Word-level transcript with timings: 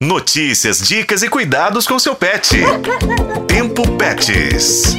Notícias, 0.00 0.78
dicas 0.86 1.24
e 1.24 1.28
cuidados 1.28 1.84
com 1.84 1.98
seu 1.98 2.14
pet. 2.14 2.56
Tempo 3.48 3.82
Pets. 3.96 4.94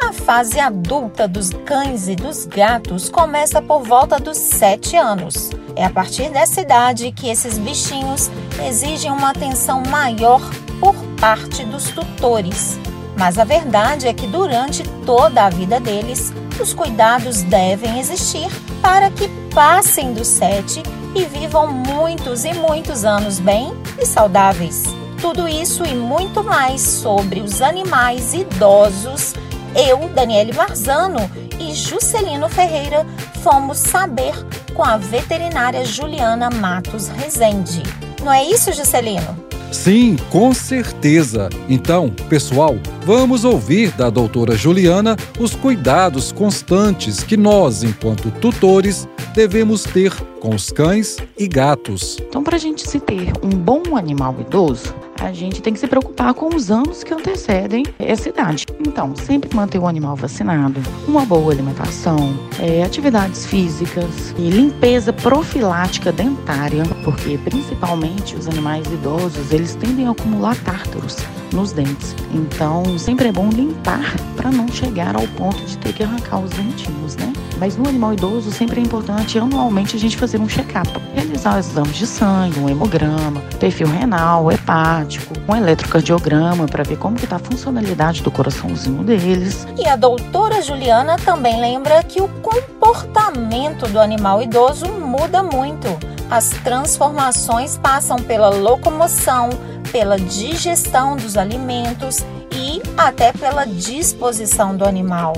A 0.00 0.10
fase 0.10 0.58
adulta 0.58 1.28
dos 1.28 1.50
cães 1.66 2.08
e 2.08 2.16
dos 2.16 2.46
gatos 2.46 3.10
começa 3.10 3.60
por 3.60 3.82
volta 3.82 4.18
dos 4.18 4.38
7 4.38 4.96
anos. 4.96 5.50
É 5.76 5.84
a 5.84 5.90
partir 5.90 6.30
dessa 6.30 6.62
idade 6.62 7.12
que 7.12 7.28
esses 7.28 7.58
bichinhos 7.58 8.30
exigem 8.66 9.10
uma 9.12 9.32
atenção 9.32 9.82
maior 9.82 10.40
por 10.80 10.94
parte 11.20 11.62
dos 11.66 11.90
tutores. 11.90 12.78
Mas 13.18 13.38
a 13.38 13.44
verdade 13.44 14.08
é 14.08 14.14
que 14.14 14.26
durante 14.26 14.82
toda 15.04 15.44
a 15.44 15.50
vida 15.50 15.78
deles, 15.78 16.32
os 16.58 16.72
cuidados 16.72 17.42
devem 17.42 18.00
existir 18.00 18.48
para 18.80 19.10
que 19.10 19.28
passem 19.54 20.14
dos 20.14 20.28
7 20.28 21.01
e 21.14 21.24
vivam 21.24 21.66
muitos 21.70 22.44
e 22.44 22.52
muitos 22.54 23.04
anos 23.04 23.38
bem 23.38 23.72
e 24.00 24.06
saudáveis. 24.06 24.84
Tudo 25.20 25.46
isso 25.46 25.84
e 25.84 25.94
muito 25.94 26.42
mais 26.42 26.80
sobre 26.80 27.40
os 27.40 27.62
animais 27.62 28.34
idosos, 28.34 29.34
eu, 29.74 30.08
Daniele 30.08 30.52
Marzano 30.52 31.30
e 31.58 31.72
Juscelino 31.74 32.48
Ferreira 32.48 33.06
fomos 33.42 33.78
saber 33.78 34.34
com 34.74 34.82
a 34.82 34.96
veterinária 34.96 35.84
Juliana 35.84 36.50
Matos 36.50 37.08
Rezende. 37.08 37.82
Não 38.22 38.32
é 38.32 38.44
isso, 38.44 38.72
Juscelino? 38.72 39.52
Sim, 39.72 40.16
com 40.30 40.52
certeza. 40.52 41.48
Então, 41.68 42.10
pessoal, 42.28 42.76
vamos 43.04 43.44
ouvir 43.44 43.90
da 43.92 44.10
doutora 44.10 44.54
Juliana 44.54 45.16
os 45.38 45.54
cuidados 45.54 46.30
constantes 46.30 47.22
que 47.22 47.38
nós, 47.38 47.82
enquanto 47.82 48.30
tutores, 48.30 49.08
devemos 49.34 49.84
ter 49.84 50.12
com 50.40 50.54
os 50.54 50.70
cães 50.70 51.16
e 51.38 51.48
gatos. 51.48 52.18
Então, 52.20 52.42
para 52.42 52.56
a 52.56 52.58
gente 52.58 52.88
se 52.88 53.00
ter 53.00 53.32
um 53.42 53.48
bom 53.48 53.96
animal 53.96 54.36
idoso, 54.40 54.94
a 55.22 55.32
gente 55.32 55.62
tem 55.62 55.72
que 55.72 55.78
se 55.78 55.86
preocupar 55.86 56.34
com 56.34 56.54
os 56.54 56.70
anos 56.70 57.04
que 57.04 57.14
antecedem 57.14 57.84
essa 57.98 58.28
idade. 58.28 58.66
Então, 58.80 59.14
sempre 59.14 59.54
manter 59.54 59.78
o 59.78 59.86
animal 59.86 60.16
vacinado, 60.16 60.80
uma 61.06 61.24
boa 61.24 61.52
alimentação, 61.52 62.36
é, 62.58 62.82
atividades 62.82 63.46
físicas 63.46 64.34
e 64.36 64.50
limpeza 64.50 65.12
profilática 65.12 66.10
dentária, 66.10 66.82
porque 67.04 67.38
principalmente 67.38 68.34
os 68.34 68.48
animais 68.48 68.84
idosos 68.86 69.52
eles 69.52 69.74
tendem 69.76 70.08
a 70.08 70.10
acumular 70.10 70.56
tártaros 70.64 71.16
nos 71.52 71.72
dentes. 71.72 72.14
Então, 72.32 72.98
sempre 72.98 73.28
é 73.28 73.32
bom 73.32 73.48
limpar 73.48 74.14
para 74.36 74.50
não 74.50 74.66
chegar 74.68 75.14
ao 75.14 75.26
ponto 75.28 75.62
de 75.64 75.76
ter 75.78 75.92
que 75.92 76.02
arrancar 76.02 76.40
os 76.40 76.50
dentinhos, 76.50 77.16
né? 77.16 77.32
Mas 77.58 77.76
no 77.76 77.88
animal 77.88 78.14
idoso 78.14 78.50
sempre 78.50 78.80
é 78.80 78.82
importante 78.82 79.38
anualmente 79.38 79.94
a 79.94 79.98
gente 79.98 80.16
fazer 80.16 80.40
um 80.40 80.48
check-up, 80.48 80.90
realizar 81.14 81.58
exames 81.58 81.94
de 81.94 82.06
sangue, 82.06 82.58
um 82.58 82.68
hemograma, 82.68 83.40
perfil 83.60 83.86
renal, 83.86 84.50
hepático, 84.50 85.11
um 85.48 85.56
eletrocardiograma 85.56 86.66
para 86.66 86.82
ver 86.82 86.96
como 86.96 87.16
está 87.16 87.36
a 87.36 87.38
funcionalidade 87.38 88.22
do 88.22 88.30
coraçãozinho 88.30 89.02
deles. 89.02 89.66
E 89.78 89.86
a 89.86 89.96
doutora 89.96 90.62
Juliana 90.62 91.16
também 91.16 91.60
lembra 91.60 92.02
que 92.02 92.20
o 92.20 92.28
comportamento 92.28 93.86
do 93.88 94.00
animal 94.00 94.42
idoso 94.42 94.86
muda 94.86 95.42
muito. 95.42 95.88
As 96.30 96.48
transformações 96.48 97.76
passam 97.76 98.16
pela 98.16 98.48
locomoção, 98.48 99.50
pela 99.90 100.18
digestão 100.18 101.16
dos 101.16 101.36
alimentos 101.36 102.24
e 102.54 102.80
até 102.96 103.32
pela 103.32 103.66
disposição 103.66 104.76
do 104.76 104.84
animal. 104.84 105.34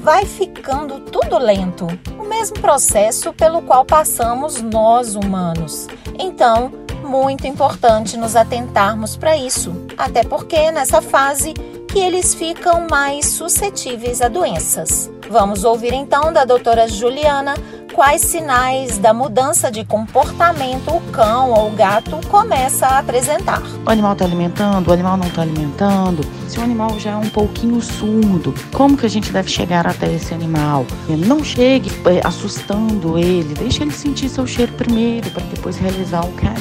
Vai 0.00 0.24
ficando 0.24 1.00
tudo 1.00 1.38
lento, 1.38 1.86
o 2.18 2.24
mesmo 2.28 2.60
processo 2.60 3.32
pelo 3.32 3.62
qual 3.62 3.84
passamos 3.84 4.60
nós 4.60 5.16
humanos. 5.16 5.88
Então, 6.18 6.70
muito 7.06 7.46
importante 7.46 8.16
nos 8.16 8.36
atentarmos 8.36 9.16
para 9.16 9.36
isso, 9.36 9.72
até 9.96 10.22
porque 10.24 10.70
nessa 10.70 11.00
fase 11.00 11.54
que 11.88 11.98
eles 11.98 12.34
ficam 12.34 12.86
mais 12.90 13.26
suscetíveis 13.26 14.20
a 14.20 14.28
doenças. 14.28 15.10
Vamos 15.30 15.64
ouvir 15.64 15.94
então 15.94 16.32
da 16.32 16.44
doutora 16.44 16.86
Juliana 16.86 17.54
quais 17.96 18.20
sinais 18.20 18.98
da 18.98 19.14
mudança 19.14 19.70
de 19.70 19.82
comportamento 19.82 20.94
o 20.94 21.00
cão 21.10 21.50
ou 21.50 21.68
o 21.68 21.70
gato 21.74 22.20
começa 22.28 22.86
a 22.86 22.98
apresentar. 22.98 23.62
O 23.86 23.90
animal 23.90 24.12
está 24.12 24.26
alimentando, 24.26 24.88
o 24.88 24.92
animal 24.92 25.16
não 25.16 25.26
está 25.26 25.40
alimentando. 25.40 26.20
Se 26.46 26.58
o 26.58 26.62
animal 26.62 27.00
já 27.00 27.12
é 27.12 27.16
um 27.16 27.30
pouquinho 27.30 27.80
surdo, 27.80 28.54
como 28.74 28.98
que 28.98 29.06
a 29.06 29.08
gente 29.08 29.32
deve 29.32 29.48
chegar 29.48 29.86
até 29.86 30.12
esse 30.12 30.34
animal? 30.34 30.84
Não 31.08 31.42
chegue 31.42 31.90
é, 32.04 32.20
assustando 32.22 33.18
ele, 33.18 33.54
deixe 33.54 33.82
ele 33.82 33.92
sentir 33.92 34.28
seu 34.28 34.46
cheiro 34.46 34.72
primeiro 34.72 35.30
para 35.30 35.44
depois 35.44 35.78
realizar 35.78 36.20
o 36.20 36.32
carinho. 36.32 36.55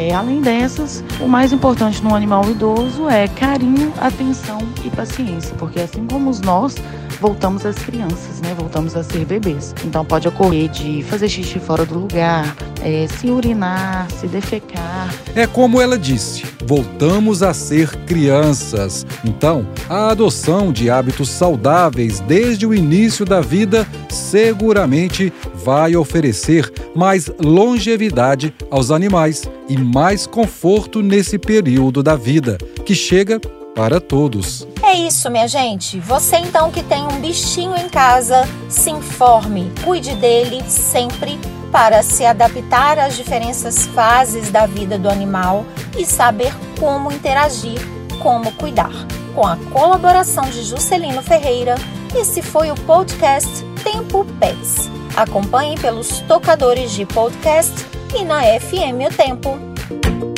É, 0.00 0.14
além 0.14 0.40
dessas, 0.40 1.04
o 1.20 1.28
mais 1.28 1.52
importante 1.52 2.02
no 2.02 2.14
animal 2.14 2.50
idoso 2.50 3.06
é 3.06 3.28
carinho, 3.28 3.92
atenção 4.00 4.58
e 4.82 4.88
paciência, 4.88 5.54
porque 5.58 5.78
assim 5.78 6.06
como 6.06 6.32
nós 6.42 6.74
voltamos 7.20 7.66
às 7.66 7.76
crianças, 7.76 8.40
né? 8.40 8.54
Voltamos 8.58 8.96
a 8.96 9.02
ser 9.02 9.26
bebês. 9.26 9.74
Então 9.84 10.02
pode 10.02 10.26
ocorrer 10.26 10.70
de 10.70 11.02
fazer 11.02 11.28
xixi 11.28 11.58
fora 11.58 11.84
do 11.84 11.98
lugar, 11.98 12.56
é, 12.82 13.06
se 13.08 13.28
urinar, 13.30 14.10
se 14.10 14.26
defecar. 14.26 15.14
É 15.34 15.46
como 15.46 15.78
ela 15.78 15.98
disse, 15.98 16.44
voltamos 16.64 17.42
a 17.42 17.52
ser 17.52 17.94
crianças. 18.06 19.04
Então, 19.22 19.66
a 19.86 20.08
adoção 20.08 20.72
de 20.72 20.88
hábitos 20.88 21.28
saudáveis 21.28 22.20
desde 22.20 22.66
o 22.66 22.72
início 22.72 23.26
da 23.26 23.42
vida 23.42 23.86
seguramente 24.10 25.32
vai 25.54 25.96
oferecer 25.96 26.70
mais 26.94 27.30
longevidade 27.38 28.54
aos 28.70 28.90
animais 28.90 29.48
e 29.68 29.76
mais 29.76 30.26
conforto 30.26 31.02
nesse 31.02 31.38
período 31.38 32.02
da 32.02 32.16
vida, 32.16 32.58
que 32.84 32.94
chega 32.94 33.40
para 33.74 34.00
todos. 34.00 34.66
É 34.82 34.94
isso, 34.94 35.30
minha 35.30 35.46
gente. 35.46 35.98
Você 36.00 36.36
então 36.36 36.70
que 36.70 36.82
tem 36.82 37.02
um 37.04 37.20
bichinho 37.20 37.76
em 37.76 37.88
casa, 37.88 38.46
se 38.68 38.90
informe, 38.90 39.70
cuide 39.84 40.14
dele 40.16 40.62
sempre 40.68 41.38
para 41.70 42.02
se 42.02 42.24
adaptar 42.24 42.98
às 42.98 43.16
diferentes 43.16 43.86
fases 43.86 44.50
da 44.50 44.66
vida 44.66 44.98
do 44.98 45.08
animal 45.08 45.64
e 45.96 46.04
saber 46.04 46.52
como 46.78 47.12
interagir, 47.12 47.80
como 48.20 48.50
cuidar. 48.52 48.92
Com 49.34 49.46
a 49.46 49.56
colaboração 49.72 50.44
de 50.50 50.62
Juscelino 50.62 51.22
Ferreira, 51.22 51.76
esse 52.14 52.42
foi 52.42 52.70
o 52.70 52.74
podcast 52.74 53.69
Tempo 54.10 54.26
Pets. 54.40 54.90
Acompanhe 55.16 55.78
pelos 55.78 56.20
tocadores 56.22 56.90
de 56.90 57.06
podcast 57.06 57.72
e 58.18 58.24
na 58.24 58.42
FM 58.42 59.06
O 59.08 59.16
Tempo. 59.16 60.29